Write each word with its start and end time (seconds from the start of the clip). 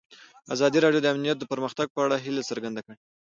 ازادي 0.53 0.77
راډیو 0.85 1.03
د 1.03 1.07
امنیت 1.13 1.37
د 1.39 1.43
پرمختګ 1.51 1.87
په 1.91 1.99
اړه 2.05 2.15
هیله 2.25 2.47
څرګنده 2.49 2.81
کړې. 2.85 2.95